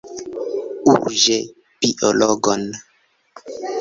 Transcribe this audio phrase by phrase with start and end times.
[0.93, 1.37] Urĝe
[1.85, 2.67] biologon!